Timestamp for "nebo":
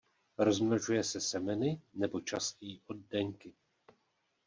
1.93-2.21